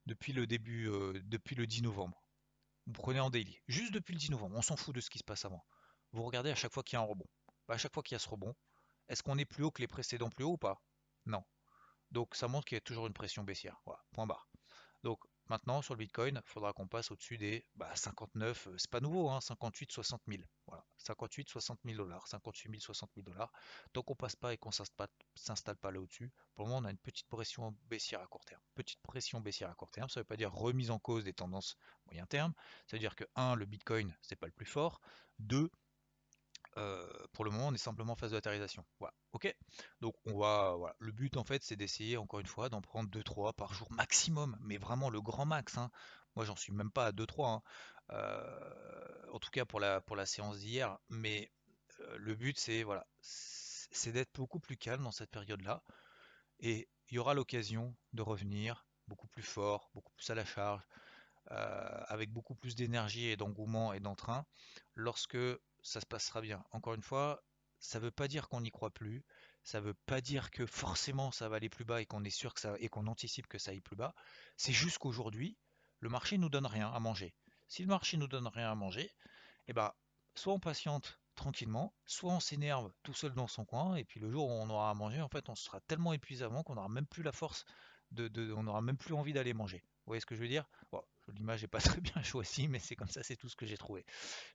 depuis 0.10 0.34
le 0.34 0.48
début, 0.48 0.90
euh, 0.90 1.22
depuis 1.26 1.56
le 1.56 1.68
10 1.68 1.84
novembre. 1.84 2.24
Vous 2.88 2.94
prenez 2.94 3.20
en 3.20 3.30
daily, 3.30 3.62
juste 3.68 3.94
depuis 3.94 4.14
le 4.14 4.20
10 4.20 4.32
novembre, 4.32 4.56
on 4.58 4.62
s'en 4.62 4.76
fout 4.76 4.96
de 4.96 5.02
ce 5.02 5.10
qui 5.10 5.20
se 5.20 5.24
passe 5.24 5.46
avant. 5.46 5.64
Vous 6.12 6.24
regardez 6.24 6.50
à 6.50 6.56
chaque 6.56 6.74
fois 6.74 6.82
qu'il 6.82 6.98
y 6.98 7.00
a 7.00 7.02
un 7.02 7.06
rebond. 7.06 7.28
Bah, 7.68 7.76
à 7.76 7.78
chaque 7.78 7.94
fois 7.94 8.02
qu'il 8.02 8.16
y 8.16 8.18
a 8.18 8.20
ce 8.20 8.28
rebond, 8.28 8.56
est-ce 9.08 9.22
qu'on 9.22 9.38
est 9.38 9.46
plus 9.46 9.64
haut 9.64 9.72
que 9.72 9.82
les 9.82 9.88
précédents 9.88 10.30
plus 10.30 10.44
hauts 10.44 10.54
ou 10.54 10.58
pas? 10.58 10.82
Non. 11.28 11.44
Donc 12.12 12.36
ça 12.36 12.48
montre 12.48 12.66
qu'il 12.66 12.76
y 12.76 12.78
a 12.78 12.82
toujours 12.82 13.06
une 13.06 13.14
pression 13.14 13.44
baissière. 13.44 13.80
Voilà, 13.86 14.04
point 14.12 14.26
barre. 14.26 14.49
Maintenant, 15.50 15.82
sur 15.82 15.96
le 15.96 16.00
Bitcoin, 16.00 16.40
il 16.46 16.50
faudra 16.50 16.74
qu'on 16.74 16.88
passe 16.88 17.10
au-dessus 17.10 17.40
des 17.40 17.66
59, 17.96 18.68
bah, 18.68 18.72
euh, 18.72 18.78
c'est 18.78 18.90
pas 18.90 19.00
nouveau, 19.00 19.30
hein, 19.30 19.42
58, 19.42 19.92
60 19.92 20.22
000. 20.28 20.44
Voilà, 20.68 20.86
58, 20.98 21.50
60 21.50 21.80
000 21.86 21.98
dollars, 21.98 22.28
58 22.28 22.70
000, 22.70 22.80
60 22.80 23.10
000 23.16 23.26
dollars. 23.26 23.52
Tant 23.92 24.04
qu'on 24.04 24.16
passe 24.16 24.36
pas 24.36 24.54
et 24.54 24.58
qu'on 24.58 24.72
s'installe 24.72 25.78
pas 25.78 25.92
là 25.92 26.00
au-dessus, 26.00 26.32
pour 26.54 26.66
le 26.66 26.70
moment, 26.70 26.82
on 26.82 26.86
a 26.86 26.92
une 26.92 27.00
petite 27.00 27.28
pression 27.28 27.76
baissière 27.90 28.22
à 28.22 28.28
court 28.28 28.46
terme. 28.46 28.62
Petite 28.76 29.02
pression 29.02 29.42
baissière 29.42 29.72
à 29.72 29.74
court 29.74 29.90
terme, 29.90 30.08
ça 30.10 30.20
veut 30.20 30.26
pas 30.26 30.38
dire 30.38 30.54
remise 30.54 30.92
en 30.92 31.00
cause 31.00 31.24
des 31.24 31.34
tendances 31.34 31.78
moyen 32.06 32.28
terme. 32.28 32.54
Ça 32.86 32.98
veut 32.98 33.00
dire 33.00 33.16
que 33.16 33.26
1, 33.36 33.56
le 33.56 33.66
Bitcoin, 33.66 34.16
c'est 34.22 34.36
pas 34.36 34.48
le 34.48 34.54
plus 34.54 34.68
fort. 34.68 35.02
2, 35.40 35.72
euh, 36.78 37.08
pour 37.34 37.46
le 37.46 37.52
moment, 37.52 37.68
on 37.68 37.74
est 37.74 37.78
simplement 37.78 38.14
en 38.14 38.16
phase 38.16 38.32
de 38.32 38.36
latérisation. 38.36 38.86
Voilà, 39.00 39.14
ok 39.34 39.54
Donc, 40.02 40.16
on 40.26 40.38
va, 40.38 40.76
voilà. 40.78 40.96
Le 41.00 41.12
but, 41.12 41.38
en 41.38 41.44
fait, 41.44 41.64
c'est 41.64 41.76
d'essayer, 41.76 42.18
encore 42.18 42.40
une 42.40 42.46
fois, 42.46 42.70
d'en 42.70 42.82
prendre 42.82 43.10
2-3 43.10 43.54
par 43.54 43.74
jour 43.74 43.92
maximum, 43.92 44.58
mais 44.62 44.78
vraiment 44.78 45.10
le 45.10 45.22
grand 45.22 45.46
max. 45.46 45.78
Hein. 45.78 45.90
Moi, 46.36 46.46
j'en 46.46 46.56
suis 46.56 46.74
même 46.74 46.92
pas 46.92 47.08
à 47.08 47.12
2-3, 47.12 47.48
hein. 47.48 47.62
euh, 48.12 49.32
en 49.32 49.40
tout 49.40 49.50
cas 49.52 49.66
pour 49.66 49.80
la, 49.80 50.02
pour 50.02 50.16
la 50.16 50.26
séance 50.26 50.60
d'hier. 50.60 50.98
Mais 51.10 51.52
euh, 52.02 52.18
le 52.18 52.36
but, 52.36 52.58
c'est 52.58 52.84
voilà, 52.84 53.06
c'est 53.22 54.12
d'être 54.12 54.34
beaucoup 54.36 54.60
plus 54.60 54.78
calme 54.78 55.04
dans 55.04 55.12
cette 55.12 55.32
période-là. 55.32 55.84
Et 56.60 56.88
il 57.10 57.16
y 57.16 57.20
aura 57.20 57.34
l'occasion 57.34 57.96
de 58.14 58.22
revenir 58.22 58.86
beaucoup 59.08 59.28
plus 59.28 59.44
fort, 59.44 59.90
beaucoup 59.94 60.14
plus 60.14 60.30
à 60.30 60.36
la 60.36 60.46
charge, 60.46 60.84
avec 61.50 62.32
beaucoup 62.32 62.56
plus 62.56 62.76
d'énergie 62.76 63.28
et 63.28 63.38
d'engouement 63.38 63.94
et 63.94 64.00
d'entrain 64.00 64.46
lorsque 64.96 65.38
ça 65.82 66.02
se 66.02 66.06
passera 66.06 66.42
bien. 66.42 66.64
Encore 66.72 66.94
une 66.94 67.02
fois, 67.02 67.44
ça 67.80 68.00
ne 68.00 68.06
veut 68.06 68.12
pas 68.12 68.28
dire 68.28 68.50
qu'on 68.50 68.62
n'y 68.62 68.72
croit 68.72 68.92
plus, 68.92 69.24
ça 69.64 69.80
ne 69.80 69.86
veut 69.86 69.94
pas 69.94 70.22
dire 70.22 70.52
que 70.52 70.66
forcément 70.66 71.32
ça 71.32 71.50
va 71.50 71.58
aller 71.58 71.70
plus 71.70 71.86
bas 71.86 72.02
et 72.02 72.06
qu'on 72.06 72.24
est 72.24 72.30
sûr 72.30 72.54
que 72.54 72.60
ça 72.60 72.76
et 72.80 72.90
qu'on 72.90 73.08
anticipe 73.08 73.48
que 73.48 73.58
ça 73.58 73.72
aille 73.72 73.82
plus 73.82 73.96
bas. 73.96 74.14
C'est 74.58 74.74
juste 74.74 74.98
qu'aujourd'hui, 74.98 75.58
le 76.00 76.10
marché 76.10 76.38
nous 76.38 76.50
donne 76.50 76.66
rien 76.66 76.92
à 76.92 77.00
manger. 77.00 77.34
Si 77.68 77.82
le 77.82 77.88
marché 77.88 78.18
nous 78.18 78.28
donne 78.28 78.48
rien 78.48 78.72
à 78.72 78.76
manger, 78.76 79.12
eh 79.68 79.74
ben, 79.74 79.94
soit 80.36 80.54
on 80.54 80.60
patiente 80.60 81.20
tranquillement, 81.36 81.94
soit 82.06 82.34
on 82.34 82.40
s'énerve 82.40 82.92
tout 83.04 83.14
seul 83.14 83.34
dans 83.34 83.48
son 83.48 83.64
coin, 83.64 83.96
et 83.96 84.04
puis 84.04 84.20
le 84.20 84.30
jour 84.30 84.50
où 84.50 84.52
on 84.52 84.70
aura 84.70 84.90
à 84.90 84.94
manger, 84.94 85.22
en 85.22 85.30
fait, 85.30 85.48
on 85.48 85.56
sera 85.56 85.80
tellement 85.82 86.12
épuisé 86.12 86.44
avant 86.44 86.64
qu'on 86.64 86.76
n'aura 86.76 86.90
même 86.90 87.06
plus 87.06 87.24
la 87.24 87.32
force 87.32 87.64
de, 88.12 88.54
on 88.54 88.64
n'aura 88.64 88.82
même 88.82 88.98
plus 88.98 89.14
envie 89.14 89.34
d'aller 89.34 89.54
manger. 89.54 89.78
Vous 89.78 90.12
voyez 90.12 90.20
ce 90.20 90.26
que 90.26 90.36
je 90.36 90.42
veux 90.42 90.48
dire? 90.48 90.66
L'image 91.36 91.62
n'est 91.62 91.68
pas 91.68 91.80
très 91.98 92.02
bien 92.02 92.22
choisie, 92.24 92.68
mais 92.68 92.80
c'est 92.80 92.96
comme 92.96 93.10
ça, 93.10 93.24
c'est 93.24 93.36
tout 93.36 93.50
ce 93.50 93.56
que 93.56 93.66
j'ai 93.66 93.78
trouvé. 93.78 94.06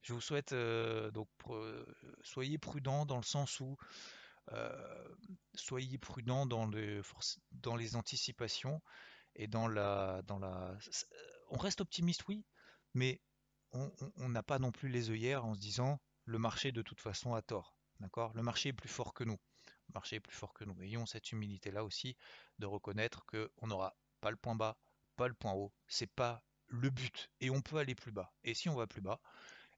Je 0.03 0.13
vous 0.13 0.21
souhaite 0.21 0.53
euh, 0.53 1.11
donc 1.11 1.29
euh, 1.49 1.85
soyez 2.23 2.59
prudent 2.59 3.07
dans 3.07 3.17
le 3.17 3.23
sens 3.23 3.61
où 3.61 3.77
euh, 4.53 5.09
soyez 5.55 5.99
prudent 5.99 6.47
dans, 6.47 6.67
le, 6.67 7.03
dans 7.53 7.77
les 7.77 7.97
anticipations 7.97 8.83
et 9.37 9.47
dans 9.47 9.69
la, 9.69 10.23
dans 10.23 10.39
la. 10.39 10.77
On 11.51 11.59
reste 11.59 11.81
optimiste, 11.81 12.27
oui, 12.29 12.45
mais 12.93 13.21
on 13.73 14.29
n'a 14.29 14.43
pas 14.45 14.61
non 14.61 14.71
plus 14.71 14.89
les 14.89 15.11
œillères 15.11 15.45
en 15.45 15.55
se 15.55 15.61
disant 15.61 16.01
le 16.27 16.39
marché 16.39 16.73
de 16.73 16.83
toute 16.83 17.01
façon 17.01 17.35
a 17.35 17.43
tort. 17.43 17.77
D'accord? 18.01 18.33
Le 18.35 18.43
marché 18.43 18.71
est 18.71 18.73
plus 18.73 18.89
fort 18.89 19.15
que 19.15 19.25
nous. 19.25 19.39
Le 19.89 19.95
marché 19.95 20.17
est 20.17 20.21
plus 20.21 20.35
fort 20.35 20.55
que 20.55 20.65
nous. 20.65 20.81
Ayons 20.83 21.07
cette 21.07 21.33
humilité-là 21.33 21.85
aussi 21.85 22.17
de 22.59 22.67
reconnaître 22.67 23.25
qu'on 23.27 23.67
n'aura 23.67 23.97
pas 24.21 24.31
le 24.31 24.37
point 24.37 24.55
bas, 24.55 24.77
pas 25.17 25.29
le 25.29 25.35
point 25.35 25.53
haut. 25.53 25.73
C'est 25.87 26.11
pas 26.11 26.45
le 26.75 26.91
but 26.91 27.31
et 27.41 27.51
on 27.51 27.61
peut 27.61 27.77
aller 27.77 27.95
plus 27.95 28.13
bas. 28.13 28.33
Et 28.43 28.55
si 28.55 28.69
on 28.69 28.75
va 28.75 28.87
plus 28.87 29.01
bas 29.01 29.21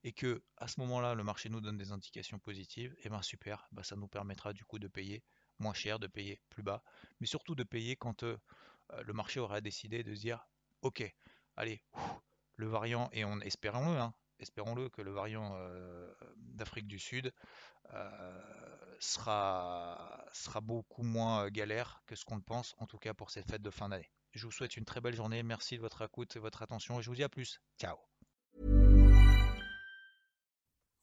et 0.05 0.13
que 0.13 0.43
à 0.57 0.69
ce 0.69 0.81
moment-là 0.81 1.15
le 1.15 1.25
marché 1.25 1.49
nous 1.49 1.61
donne 1.61 1.77
des 1.77 1.93
indications 1.93 2.39
positives, 2.39 2.93
et 2.99 3.03
eh 3.05 3.09
ben 3.09 3.23
super, 3.23 3.67
bah 3.73 3.83
ça 3.83 3.97
nous 3.97 4.09
permettra 4.09 4.53
du 4.53 4.65
coup 4.65 4.79
de 4.79 4.89
payer 4.89 5.25
moins 5.59 5.75
cher, 5.75 5.99
de 5.99 6.07
payer 6.07 6.41
plus 6.51 6.63
bas, 6.63 6.83
mais 7.21 7.27
surtout 7.27 7.55
de 7.55 7.65
payer 7.65 7.97
quand 7.97 8.23
euh, 8.23 8.37
le 9.05 9.13
marché 9.13 9.41
aura 9.41 9.61
décidé 9.61 10.05
de 10.05 10.15
se 10.15 10.21
dire 10.21 10.47
ok, 10.83 11.03
allez, 11.57 11.83
le 12.57 12.67
variant 12.67 13.09
et 13.13 13.25
on 13.25 13.41
espérons-le, 13.41 13.99
hein, 13.99 14.15
espérons-le 14.39 14.89
que 14.91 15.03
le 15.03 15.11
variant 15.11 15.55
euh, 15.57 16.13
Afrique 16.61 16.87
du 16.87 16.99
Sud 16.99 17.33
sera, 18.99 20.25
sera 20.33 20.61
beaucoup 20.61 21.03
moins 21.03 21.49
galère 21.51 22.03
que 22.07 22.17
ce 22.17 22.25
qu'on 22.25 22.41
pense, 22.41 22.75
en 22.79 22.87
tout 22.87 22.99
cas 22.99 23.15
pour 23.15 23.31
cette 23.31 23.49
fête 23.49 23.63
de 23.63 23.71
fin 23.71 23.89
d'année. 23.89 24.11
Je 24.37 24.45
vous 24.45 24.53
souhaite 24.53 24.77
une 24.77 24.85
très 24.85 25.01
belle 25.01 25.15
journée, 25.15 25.43
merci 25.43 25.77
de 25.77 25.81
votre 25.81 26.03
écoute 26.03 26.37
et 26.37 26.39
votre 26.39 26.63
attention 26.63 27.01
et 27.01 27.03
je 27.03 27.09
vous 27.09 27.17
dis 27.17 27.25
à 27.25 27.29
plus. 27.29 27.59
Ciao. 27.81 27.97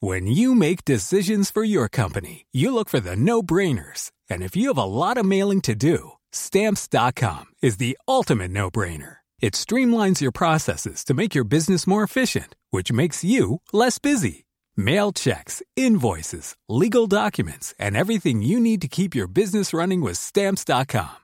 When 0.00 0.26
you 0.26 0.54
make 0.54 0.84
decisions 0.84 1.50
for 1.50 1.64
your 1.64 1.88
company, 1.88 2.46
you 2.52 2.72
look 2.72 2.88
for 2.88 3.00
the 3.00 3.16
no-brainers. 3.16 4.12
And 4.30 4.42
if 4.42 4.54
you 4.54 4.68
have 4.68 4.78
a 4.78 4.84
lot 4.84 5.16
of 5.16 5.24
mailing 5.24 5.62
to 5.62 5.74
do, 5.74 6.12
stamps.com 6.30 7.46
is 7.60 7.78
the 7.78 7.98
ultimate 8.06 8.50
no-brainer. 8.50 9.16
It 9.40 9.54
streamlines 9.54 10.20
your 10.20 10.32
processes 10.32 11.02
to 11.04 11.14
make 11.14 11.34
your 11.34 11.44
business 11.44 11.86
more 11.86 12.04
efficient, 12.04 12.54
which 12.70 12.92
makes 12.92 13.24
you 13.24 13.60
less 13.72 13.98
busy. 13.98 14.46
Mail 14.76 15.12
checks, 15.12 15.62
invoices, 15.74 16.54
legal 16.68 17.06
documents, 17.06 17.74
and 17.78 17.96
everything 17.96 18.42
you 18.42 18.60
need 18.60 18.80
to 18.82 18.88
keep 18.88 19.14
your 19.14 19.28
business 19.28 19.72
running 19.72 20.02
with 20.02 20.18
stamps.com. 20.18 21.23